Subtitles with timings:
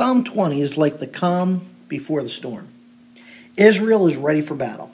[0.00, 2.66] Psalm 20 is like the calm before the storm.
[3.58, 4.90] Israel is ready for battle.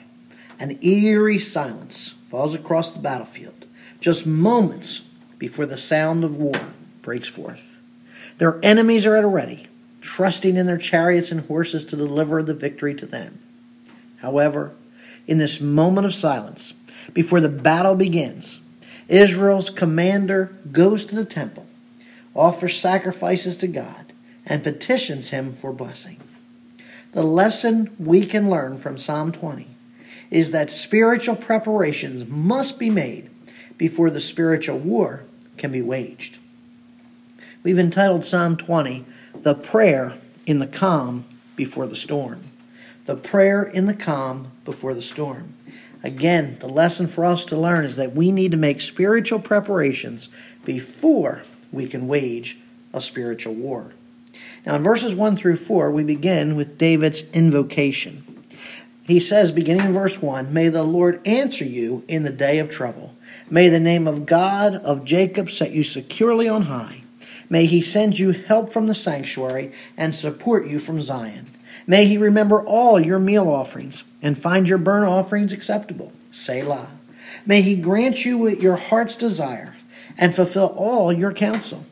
[0.59, 3.67] An eerie silence falls across the battlefield,
[4.01, 5.03] just moments
[5.37, 6.59] before the sound of war
[7.01, 7.79] breaks forth.
[8.37, 9.67] Their enemies are at a ready,
[10.01, 13.39] trusting in their chariots and horses to deliver the victory to them.
[14.17, 14.73] However,
[15.25, 16.73] in this moment of silence,
[17.13, 18.59] before the battle begins,
[19.07, 21.65] Israel's commander goes to the temple,
[22.35, 24.06] offers sacrifices to God,
[24.47, 26.19] and petitions him for blessing.
[27.11, 29.67] The lesson we can learn from Psalm 20
[30.31, 33.29] is that spiritual preparations must be made
[33.77, 35.23] before the spiritual war
[35.57, 36.39] can be waged.
[37.63, 39.05] We've entitled Psalm 20,
[39.35, 41.25] The Prayer in the Calm
[41.55, 42.41] Before the Storm.
[43.05, 45.53] The prayer in the calm before the storm.
[46.03, 50.27] Again, the lesson for us to learn is that we need to make spiritual preparations
[50.65, 52.59] before we can wage
[52.93, 53.93] a spiritual war.
[54.67, 58.43] Now, in verses 1 through 4, we begin with David's invocation.
[59.03, 62.69] He says, beginning in verse 1, May the Lord answer you in the day of
[62.69, 63.15] trouble.
[63.49, 67.03] May the name of God of Jacob set you securely on high.
[67.49, 71.49] May he send you help from the sanctuary and support you from Zion.
[71.87, 76.11] May he remember all your meal offerings and find your burnt offerings acceptable.
[76.31, 76.89] Selah.
[77.45, 79.77] May he grant you your heart's desire
[80.17, 81.85] and fulfill all your counsel.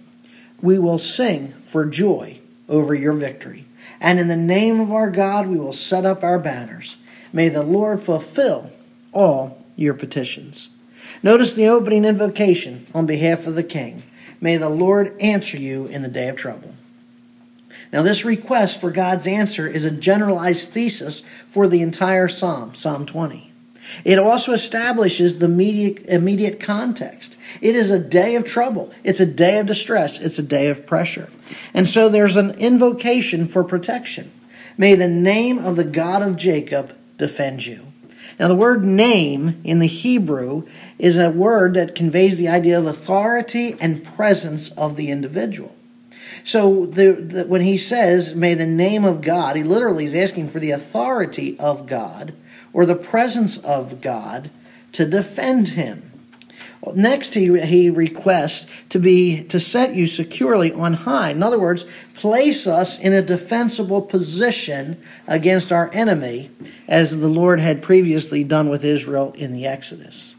[0.62, 3.66] We will sing for joy over your victory.
[4.00, 6.98] And in the name of our God, we will set up our banners.
[7.32, 8.72] May the Lord fulfill
[9.12, 10.70] all your petitions.
[11.22, 14.04] Notice the opening invocation on behalf of the king.
[14.42, 16.76] May the Lord answer you in the day of trouble.
[17.92, 23.06] Now, this request for God's answer is a generalized thesis for the entire psalm, Psalm
[23.06, 23.52] 20.
[24.04, 27.38] It also establishes the immediate, immediate context.
[27.62, 28.92] It is a day of trouble.
[29.04, 30.20] It's a day of distress.
[30.20, 31.30] It's a day of pressure.
[31.74, 34.32] And so there's an invocation for protection.
[34.78, 37.86] May the name of the God of Jacob defend you.
[38.40, 40.68] Now, the word name in the Hebrew
[41.00, 45.75] is a word that conveys the idea of authority and presence of the individual.
[46.46, 50.50] So, the, the, when he says, may the name of God, he literally is asking
[50.50, 52.36] for the authority of God
[52.72, 54.52] or the presence of God
[54.92, 56.12] to defend him.
[56.94, 61.32] Next, he, he requests to be to set you securely on high.
[61.32, 66.52] In other words, place us in a defensible position against our enemy,
[66.88, 70.36] as the Lord had previously done with Israel in the Exodus.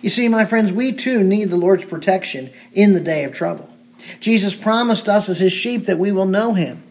[0.00, 3.68] You see, my friends, we too need the Lord's protection in the day of trouble.
[4.20, 6.82] Jesus promised us as his sheep that we will know him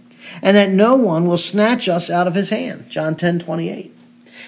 [0.42, 2.90] and that no one will snatch us out of his hand.
[2.90, 3.96] John 10 28.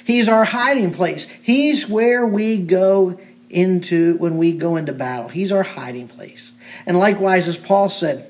[0.05, 1.27] He's our hiding place.
[1.41, 3.19] He's where we go
[3.49, 5.29] into when we go into battle.
[5.29, 6.53] He's our hiding place.
[6.85, 8.27] And likewise, as Paul said,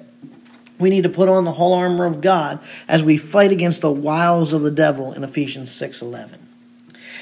[0.79, 3.91] we need to put on the whole armor of God as we fight against the
[3.91, 6.39] wiles of the devil in Ephesians 6:11.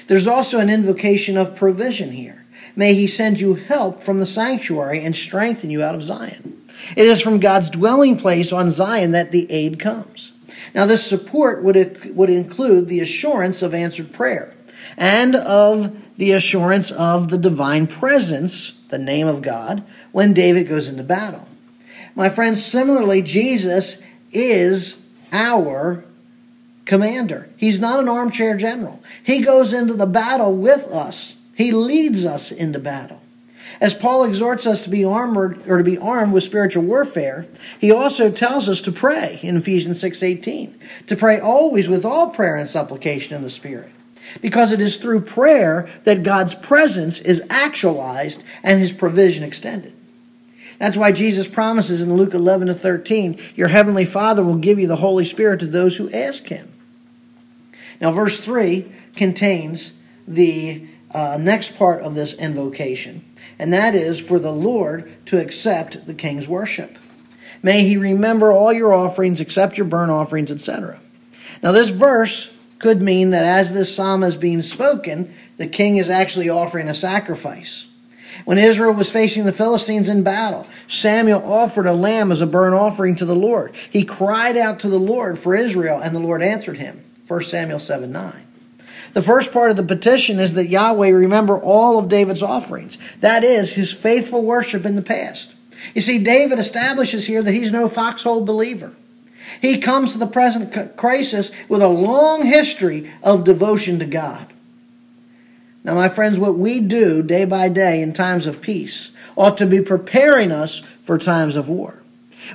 [0.07, 2.45] There's also an invocation of provision here.
[2.75, 6.58] May he send you help from the sanctuary and strengthen you out of Zion.
[6.95, 10.31] It is from God's dwelling place on Zion that the aid comes.
[10.73, 14.53] Now, this support would, would include the assurance of answered prayer
[14.97, 20.87] and of the assurance of the divine presence, the name of God, when David goes
[20.87, 21.47] into battle.
[22.15, 24.01] My friends, similarly, Jesus
[24.31, 25.01] is
[25.31, 26.03] our
[26.85, 27.49] commander.
[27.55, 29.01] He's not an armchair general.
[29.23, 33.21] He goes into the battle with us, he leads us into battle.
[33.81, 37.45] As Paul exhorts us to be armored or to be armed with spiritual warfare,
[37.79, 40.75] he also tells us to pray in Ephesians 6:18,
[41.07, 43.89] to pray always with all prayer and supplication in the spirit.
[44.41, 49.93] Because it is through prayer that God's presence is actualized and his provision extended.
[50.77, 54.87] That's why Jesus promises in Luke 11 to 13, Your heavenly Father will give you
[54.87, 56.69] the Holy Spirit to those who ask him.
[57.99, 58.85] Now, verse 3
[59.15, 59.93] contains
[60.27, 63.23] the uh, next part of this invocation
[63.59, 66.97] and that is for the Lord to accept the king's worship.
[67.61, 70.99] May he remember all your offerings, accept your burnt offerings, etc.
[71.61, 76.09] Now, this verse could mean that as this psalm is being spoken, the king is
[76.09, 77.87] actually offering a sacrifice.
[78.45, 82.75] When Israel was facing the Philistines in battle, Samuel offered a lamb as a burnt
[82.75, 83.75] offering to the Lord.
[83.89, 87.03] He cried out to the Lord for Israel, and the Lord answered him.
[87.27, 88.45] 1 Samuel 7 9.
[89.13, 92.97] The first part of the petition is that Yahweh remember all of David's offerings.
[93.21, 95.55] That is, his faithful worship in the past.
[95.95, 98.93] You see, David establishes here that he's no foxhole believer.
[99.61, 104.53] He comes to the present crisis with a long history of devotion to God.
[105.83, 109.65] Now, my friends, what we do day by day in times of peace ought to
[109.65, 112.03] be preparing us for times of war.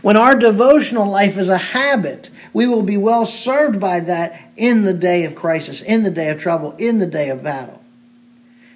[0.03, 4.83] When our devotional life is a habit, we will be well served by that in
[4.83, 7.83] the day of crisis, in the day of trouble, in the day of battle.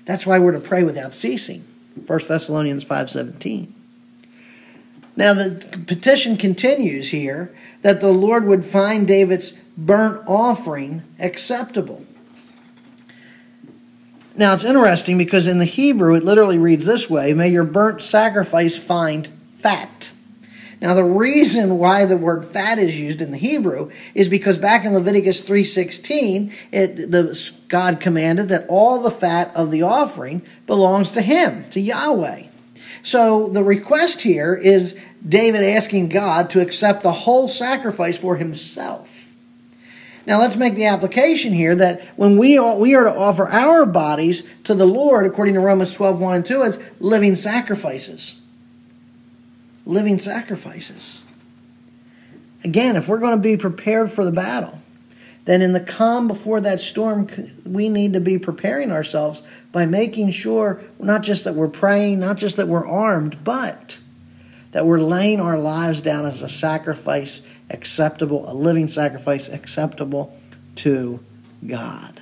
[0.05, 1.65] That's why we're to pray without ceasing.
[2.07, 3.75] 1 Thessalonians 5:17.
[5.17, 7.53] Now the petition continues here
[7.83, 12.05] that the Lord would find David's burnt offering acceptable.
[14.37, 18.01] Now it's interesting because in the Hebrew it literally reads this way, may your burnt
[18.01, 20.13] sacrifice find fat.
[20.81, 24.85] Now the reason why the word fat is used in the Hebrew is because back
[24.85, 31.11] in Leviticus 3:16, it the God commanded that all the fat of the offering belongs
[31.13, 32.45] to him, to Yahweh.
[33.03, 34.95] So the request here is
[35.27, 39.29] David asking God to accept the whole sacrifice for himself.
[40.27, 43.87] Now let's make the application here that when we are, we are to offer our
[43.87, 48.37] bodies to the Lord, according to Romans 12, 1 and 2, as living sacrifices.
[49.89, 51.23] Living sacrifices.
[52.63, 54.79] Again, if we're going to be prepared for the battle,
[55.47, 57.27] then in the calm before that storm,
[57.65, 59.41] we need to be preparing ourselves
[59.73, 63.99] by making sure not just that we're praying, not just that we're armed, but
[64.73, 70.39] that we're laying our lives down as a sacrifice acceptable, a living sacrifice acceptable
[70.75, 71.19] to
[71.67, 72.21] God.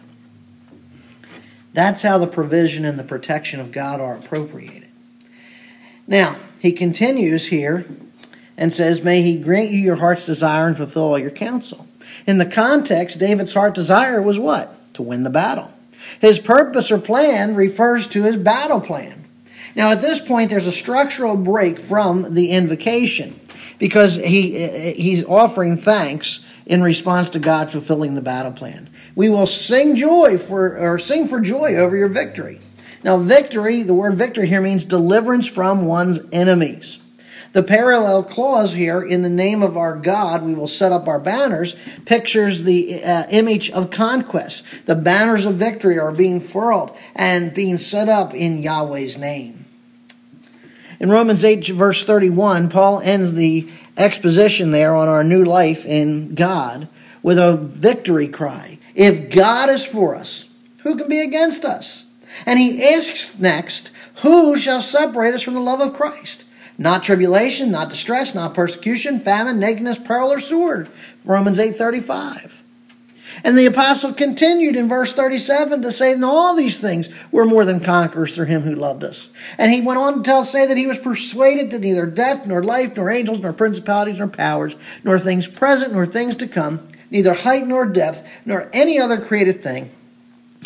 [1.72, 4.88] That's how the provision and the protection of God are appropriated.
[6.06, 6.36] Now,
[6.66, 7.86] he continues here
[8.56, 11.86] and says, May he grant you your heart's desire and fulfill all your counsel.
[12.26, 14.94] In the context, David's heart desire was what?
[14.94, 15.72] To win the battle.
[16.20, 19.24] His purpose or plan refers to his battle plan.
[19.74, 23.38] Now, at this point, there's a structural break from the invocation
[23.78, 28.88] because he, he's offering thanks in response to God fulfilling the battle plan.
[29.14, 32.60] We will sing joy for, or sing for joy over your victory.
[33.06, 36.98] Now, victory, the word victory here means deliverance from one's enemies.
[37.52, 41.20] The parallel clause here, in the name of our God, we will set up our
[41.20, 44.64] banners, pictures the uh, image of conquest.
[44.86, 49.66] The banners of victory are being furled and being set up in Yahweh's name.
[50.98, 56.34] In Romans 8, verse 31, Paul ends the exposition there on our new life in
[56.34, 56.88] God
[57.22, 58.80] with a victory cry.
[58.96, 60.48] If God is for us,
[60.78, 62.05] who can be against us?
[62.44, 63.90] And he asks next,
[64.22, 66.44] Who shall separate us from the love of Christ?
[66.78, 70.90] Not tribulation, not distress, not persecution, famine, nakedness, peril, or sword.
[71.24, 72.62] Romans 8:35.
[73.44, 77.64] And the apostle continued in verse 37 to say, In all these things we're more
[77.64, 79.28] than conquerors through him who loved us.
[79.58, 82.62] And he went on to tell, say that he was persuaded that neither death, nor
[82.62, 87.34] life, nor angels, nor principalities, nor powers, nor things present, nor things to come, neither
[87.34, 89.90] height nor depth, nor any other created thing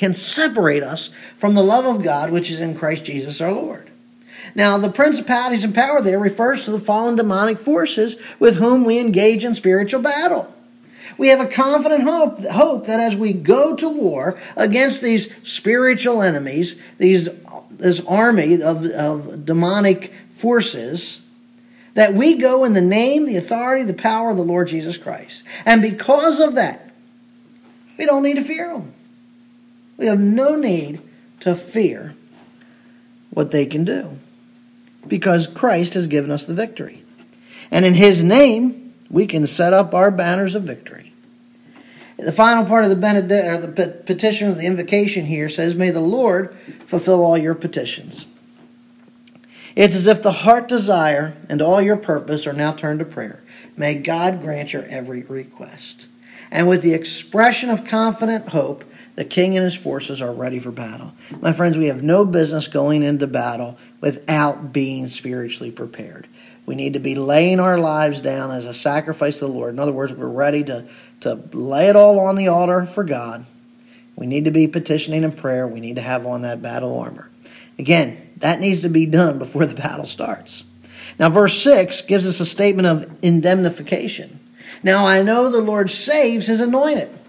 [0.00, 3.90] can separate us from the love of God which is in Christ Jesus our Lord.
[4.54, 8.98] Now, the principalities and power there refers to the fallen demonic forces with whom we
[8.98, 10.52] engage in spiritual battle.
[11.18, 16.22] We have a confident hope, hope that as we go to war against these spiritual
[16.22, 17.28] enemies, these,
[17.70, 21.22] this army of, of demonic forces,
[21.92, 25.44] that we go in the name, the authority, the power of the Lord Jesus Christ.
[25.66, 26.90] And because of that,
[27.98, 28.94] we don't need to fear them.
[30.00, 31.02] We have no need
[31.40, 32.14] to fear
[33.28, 34.18] what they can do
[35.06, 37.04] because Christ has given us the victory.
[37.70, 41.12] And in His name, we can set up our banners of victory.
[42.16, 45.90] The final part of the, benedict, or the petition or the invocation here says, May
[45.90, 46.54] the Lord
[46.86, 48.26] fulfill all your petitions.
[49.76, 53.42] It's as if the heart desire and all your purpose are now turned to prayer.
[53.76, 56.06] May God grant your every request.
[56.50, 58.84] And with the expression of confident hope,
[59.20, 61.12] the king and his forces are ready for battle.
[61.42, 66.26] My friends, we have no business going into battle without being spiritually prepared.
[66.64, 69.74] We need to be laying our lives down as a sacrifice to the Lord.
[69.74, 70.88] In other words, we're ready to,
[71.20, 73.44] to lay it all on the altar for God.
[74.16, 75.66] We need to be petitioning in prayer.
[75.66, 77.30] We need to have on that battle armor.
[77.78, 80.64] Again, that needs to be done before the battle starts.
[81.18, 84.40] Now, verse 6 gives us a statement of indemnification.
[84.82, 87.19] Now, I know the Lord saves his anointed.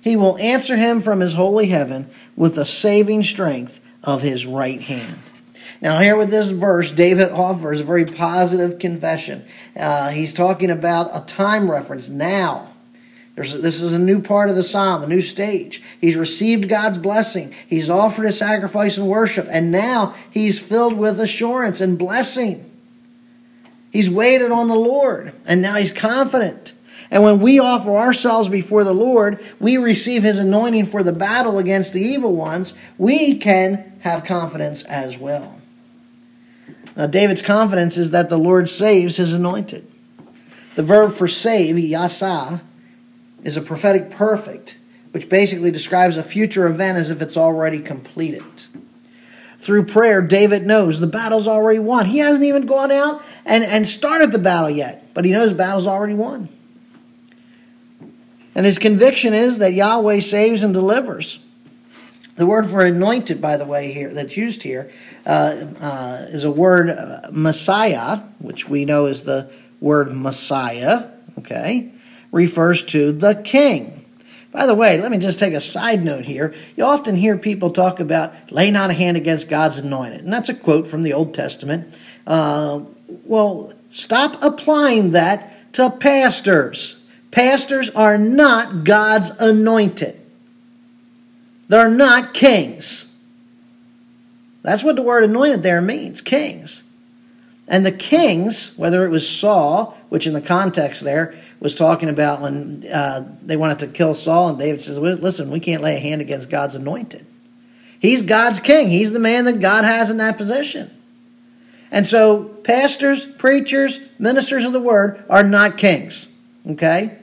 [0.00, 4.80] He will answer him from his holy heaven with the saving strength of his right
[4.80, 5.18] hand.
[5.82, 9.44] Now, here with this verse, David offers a very positive confession.
[9.74, 12.74] Uh, he's talking about a time reference now.
[13.34, 15.82] There's, this is a new part of the psalm, a new stage.
[15.98, 17.54] He's received God's blessing.
[17.66, 22.70] He's offered a sacrifice and worship, and now he's filled with assurance and blessing.
[23.90, 26.74] He's waited on the Lord, and now he's confident.
[27.10, 31.58] And when we offer ourselves before the Lord, we receive his anointing for the battle
[31.58, 32.72] against the evil ones.
[32.98, 35.60] We can have confidence as well.
[36.96, 39.90] Now, David's confidence is that the Lord saves his anointed.
[40.76, 42.60] The verb for save, yasa,
[43.42, 44.76] is a prophetic perfect,
[45.10, 48.44] which basically describes a future event as if it's already completed.
[49.58, 52.06] Through prayer, David knows the battle's already won.
[52.06, 55.56] He hasn't even gone out and, and started the battle yet, but he knows the
[55.56, 56.48] battle's already won.
[58.60, 61.38] And his conviction is that Yahweh saves and delivers.
[62.36, 64.92] The word for anointed, by the way, here that's used here
[65.24, 69.50] uh, uh, is a word uh, mashiach, which we know is the
[69.80, 71.08] word Messiah.
[71.38, 71.90] Okay,
[72.32, 74.04] refers to the king.
[74.52, 76.52] By the way, let me just take a side note here.
[76.76, 80.50] You often hear people talk about lay not a hand against God's anointed, and that's
[80.50, 81.98] a quote from the Old Testament.
[82.26, 82.82] Uh,
[83.24, 86.99] well, stop applying that to pastors.
[87.30, 90.20] Pastors are not God's anointed.
[91.68, 93.06] They're not kings.
[94.62, 96.82] That's what the word anointed there means kings.
[97.68, 102.40] And the kings, whether it was Saul, which in the context there was talking about
[102.40, 106.00] when uh, they wanted to kill Saul, and David says, Listen, we can't lay a
[106.00, 107.24] hand against God's anointed.
[108.00, 110.90] He's God's king, he's the man that God has in that position.
[111.92, 116.26] And so, pastors, preachers, ministers of the word are not kings.
[116.66, 117.19] Okay?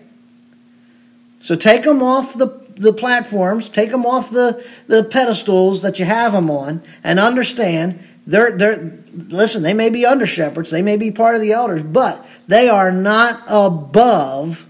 [1.40, 6.06] So take them off the, the platforms, take them off the, the pedestals that you
[6.06, 10.98] have them on, and understand they're, they're, listen, they may be under shepherds, they may
[10.98, 14.66] be part of the elders, but they are not above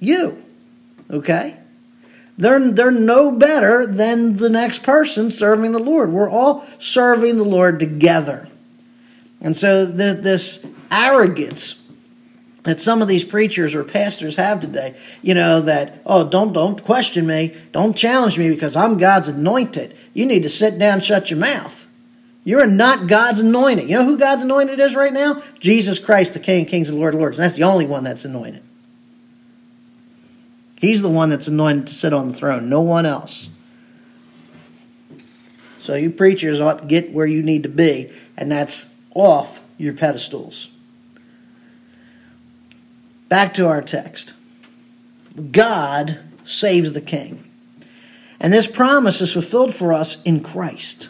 [0.00, 0.42] you.
[1.10, 1.56] Okay?
[2.38, 6.10] They're, they're no better than the next person serving the Lord.
[6.10, 8.48] We're all serving the Lord together.
[9.40, 11.81] And so the, this arrogance
[12.64, 16.82] that some of these preachers or pastors have today, you know, that, oh, don't, don't
[16.82, 19.96] question me, don't challenge me because I'm God's anointed.
[20.14, 21.86] You need to sit down, shut your mouth.
[22.44, 23.88] You're not God's anointed.
[23.88, 25.42] You know who God's anointed is right now?
[25.58, 27.38] Jesus Christ, the King Kings and Lord of Lords.
[27.38, 28.62] And that's the only one that's anointed.
[30.80, 33.48] He's the one that's anointed to sit on the throne, no one else.
[35.80, 39.94] So you preachers ought to get where you need to be, and that's off your
[39.94, 40.68] pedestals.
[43.32, 44.34] Back to our text.
[45.52, 47.42] God saves the king.
[48.38, 51.08] And this promise is fulfilled for us in Christ.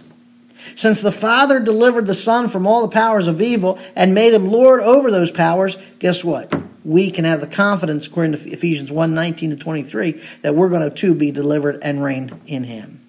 [0.77, 4.53] Since the Father delivered the Son from all the powers of evil and made him
[4.53, 6.55] Lord over those powers, guess what?
[6.85, 10.89] We can have the confidence, according to Ephesians 1 19 to 23, that we're going
[10.89, 13.01] to too be delivered and reign in him.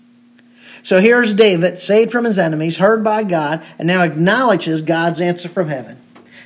[0.82, 5.50] So here's David, saved from his enemies, heard by God, and now acknowledges God's answer
[5.50, 6.00] from heaven.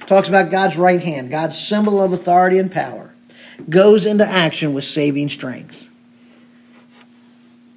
[0.08, 3.14] Talks about God's right hand, God's symbol of authority and power.
[3.70, 5.90] Goes into action with saving strength.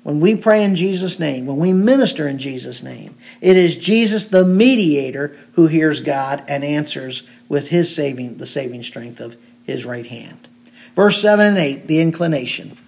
[0.03, 4.27] When we pray in Jesus' name, when we minister in Jesus' name, it is Jesus
[4.27, 9.85] the mediator who hears God and answers with his saving the saving strength of his
[9.85, 10.49] right hand.
[10.97, 12.79] Verse 7 and 8, the inclination.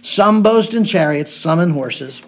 [0.00, 2.22] Some boast in chariots, some in horses,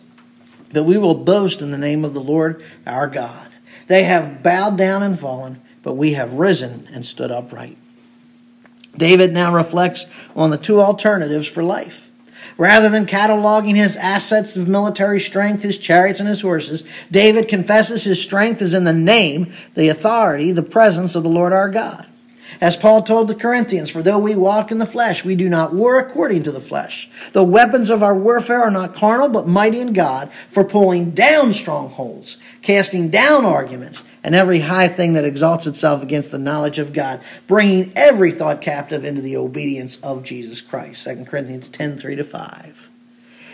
[0.73, 3.51] but we will boast in the name of the Lord our God.
[3.87, 7.77] They have bowed down and fallen, but we have risen and stood upright.
[8.97, 12.11] David now reflects on the two alternatives for life.
[12.57, 18.05] Rather than cataloging his assets of military strength, his chariots, and his horses, David confesses
[18.05, 22.07] his strength is in the name, the authority, the presence of the Lord our God.
[22.61, 25.75] As Paul told the Corinthians, for though we walk in the flesh, we do not
[25.75, 27.11] war according to the flesh.
[27.33, 31.53] The weapons of our warfare are not carnal, but mighty in God for pulling down
[31.53, 36.95] strongholds, casting down arguments, and every high thing that exalts itself against the knowledge of
[36.95, 41.05] God, bringing every thought captive into the obedience of Jesus Christ.
[41.05, 42.91] 2 Corinthians 10 3 to 5.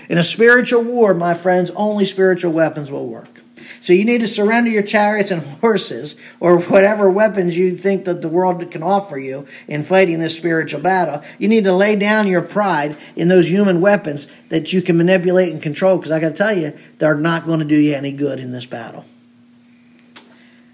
[0.08, 3.42] In a spiritual war, my friends, only spiritual weapons will work.
[3.80, 8.22] So you need to surrender your chariots and horses, or whatever weapons you think that
[8.22, 11.22] the world can offer you in fighting this spiritual battle.
[11.38, 15.52] You need to lay down your pride in those human weapons that you can manipulate
[15.52, 18.12] and control, because I got to tell you, they're not going to do you any
[18.12, 19.04] good in this battle.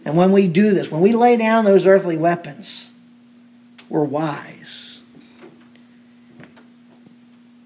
[0.06, 2.88] And when we do this, when we lay down those earthly weapons,
[3.88, 5.00] we're wise.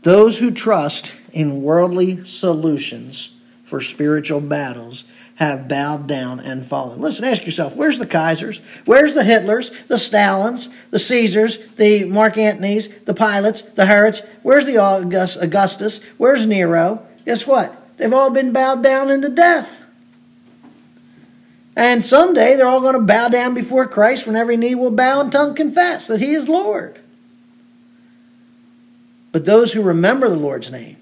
[0.01, 3.33] Those who trust in worldly solutions
[3.65, 5.05] for spiritual battles
[5.35, 7.03] have bowed down and fallen.
[7.03, 8.61] Listen, ask yourself where's the Kaisers?
[8.87, 14.23] Where's the Hitlers, the Stalins, the Caesars, the Mark Antonys, the Pilates, the Herods?
[14.43, 16.01] Where's the Augustus?
[16.17, 17.07] Where's Nero?
[17.27, 17.99] Guess what?
[17.99, 19.80] They've all been bowed down into death.
[21.81, 25.23] And someday they're all going to bow down before Christ when every knee will bow
[25.23, 27.01] and tongue confess that He is Lord.
[29.33, 30.99] But those who remember the Lord's name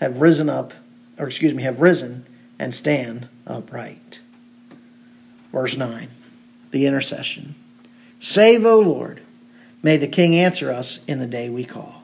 [0.00, 0.74] have risen up,
[1.16, 2.26] or excuse me, have risen
[2.58, 4.20] and stand upright.
[5.50, 6.08] Verse 9,
[6.70, 7.54] the intercession.
[8.20, 9.22] Save, O Lord,
[9.82, 11.97] May the King answer us in the day we call.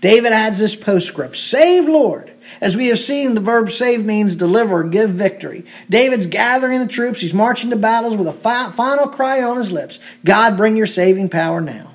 [0.00, 2.30] David adds this postscript Save, Lord.
[2.60, 5.64] As we have seen, the verb save means deliver, give victory.
[5.88, 7.20] David's gathering the troops.
[7.20, 10.86] He's marching to battles with a fi- final cry on his lips God, bring your
[10.86, 11.90] saving power now.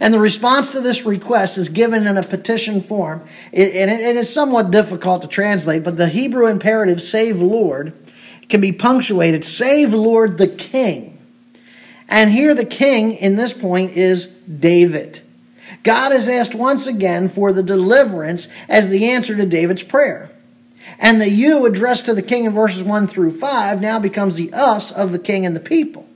[0.00, 3.22] And the response to this request is given in a petition form.
[3.52, 7.92] And it is somewhat difficult to translate, but the Hebrew imperative, save Lord,
[8.48, 11.18] can be punctuated, save Lord the King.
[12.08, 15.20] And here the king in this point is David.
[15.82, 20.30] God is asked once again for the deliverance as the answer to David's prayer.
[20.98, 24.52] And the you addressed to the king in verses 1 through 5 now becomes the
[24.52, 26.06] us of the king and the people.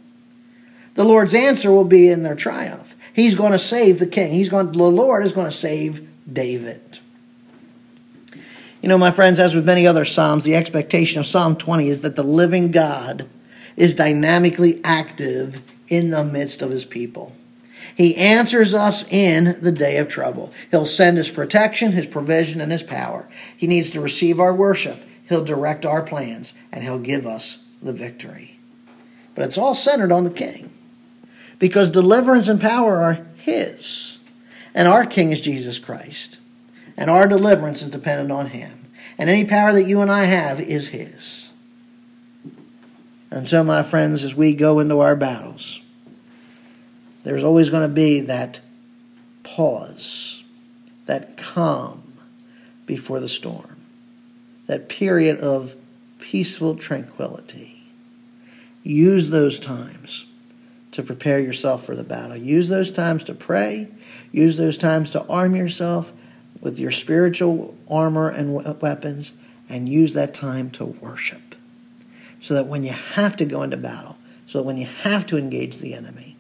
[0.95, 2.95] The Lord's answer will be in their triumph.
[3.13, 4.33] He's going to save the king.
[4.33, 6.99] He's going the Lord is going to save David.
[8.83, 12.03] You know, my friends, as with many other Psalms, the expectation of Psalm 20 is
[12.03, 13.27] that the living God
[13.77, 17.33] is dynamically active in the midst of his people.
[17.97, 20.53] He answers us in the day of trouble.
[20.71, 23.29] He'll send his protection, his provision, and his power.
[23.57, 25.03] He needs to receive our worship.
[25.29, 28.59] He'll direct our plans, and he'll give us the victory.
[29.35, 30.73] But it's all centered on the king.
[31.59, 34.19] Because deliverance and power are his.
[34.75, 36.39] And our king is Jesus Christ.
[36.97, 38.87] And our deliverance is dependent on him.
[39.19, 41.51] And any power that you and I have is his.
[43.31, 45.81] And so, my friends, as we go into our battles,
[47.25, 48.61] there's always going to be that
[49.43, 50.43] pause,
[51.07, 52.15] that calm
[52.87, 53.77] before the storm,
[54.67, 55.75] that period of
[56.21, 57.83] peaceful tranquility.
[58.83, 60.27] Use those times
[60.93, 62.37] to prepare yourself for the battle.
[62.37, 63.89] Use those times to pray.
[64.31, 66.13] Use those times to arm yourself
[66.61, 69.33] with your spiritual armor and weapons,
[69.69, 71.55] and use that time to worship.
[72.41, 74.17] So that when you have to go into battle,
[74.47, 76.34] so that when you have to engage the enemy,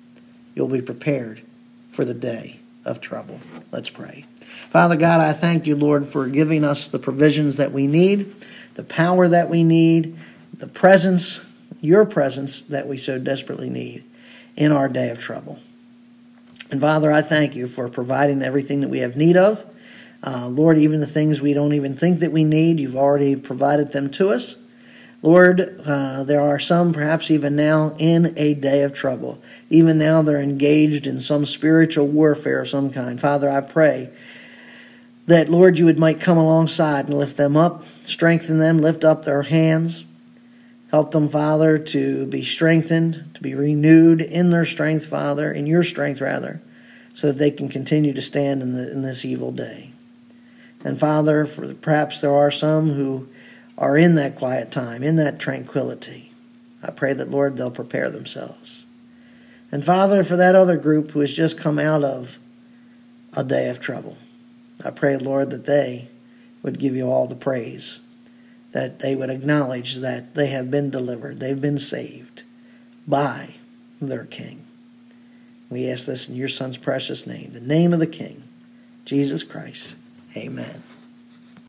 [0.55, 1.43] you'll be prepared
[1.91, 3.41] for the day of trouble.
[3.73, 4.25] Let's pray.
[4.71, 8.35] Father God, I thank you, Lord, for giving us the provisions that we need,
[8.75, 10.19] the power that we need,
[10.59, 11.41] the presence,
[11.81, 14.05] your presence that we so desperately need
[14.57, 15.59] in our day of trouble.
[16.71, 19.65] And Father, I thank you for providing everything that we have need of.
[20.23, 23.93] Uh, Lord, even the things we don't even think that we need, you've already provided
[23.93, 24.57] them to us.
[25.25, 29.43] Lord, uh, there are some perhaps even now in a day of trouble.
[29.71, 33.19] Even now they're engaged in some spiritual warfare of some kind.
[33.19, 34.11] Father, I pray
[35.25, 39.25] that, Lord, you would might come alongside and lift them up, strengthen them, lift up
[39.25, 40.05] their hands.
[40.91, 45.83] Help them, Father, to be strengthened, to be renewed in their strength, Father, in your
[45.83, 46.61] strength, rather,
[47.15, 49.91] so that they can continue to stand in, the, in this evil day.
[50.85, 53.27] And Father, for perhaps there are some who
[53.77, 56.33] are in that quiet time, in that tranquility.
[56.83, 58.85] I pray that, Lord, they'll prepare themselves.
[59.73, 62.39] And Father, for that other group who has just come out of
[63.33, 64.17] a day of trouble,
[64.85, 66.09] I pray, Lord, that they
[66.63, 67.99] would give you all the praise,
[68.73, 72.45] that they would acknowledge that they have been delivered, they've been saved
[73.07, 73.55] by
[74.01, 74.65] their King.
[75.71, 78.45] We ask this in your Son's precious name, the name of the King,
[79.05, 79.95] Jesus Christ.
[80.37, 80.83] Amen.